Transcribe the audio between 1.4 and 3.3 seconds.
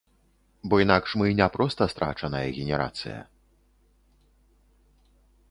проста страчаная генерацыя.